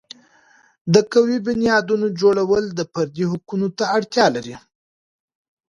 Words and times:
د 0.93 0.95
قوي 1.11 1.37
بنیادونو 1.47 2.07
جوړول 2.21 2.63
د 2.73 2.79
فردي 2.93 3.25
حقوقو 3.31 3.67
ته 3.77 3.85
اړتیا 3.97 4.25
لري. 4.35 4.55